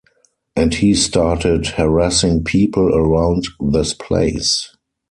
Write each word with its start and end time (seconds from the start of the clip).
And 0.55 0.73
he 0.73 0.95
started 0.95 1.67
harassing 1.67 2.43
people 2.43 2.91
around 2.97 3.43
this 3.59 3.93
place. 3.93 4.75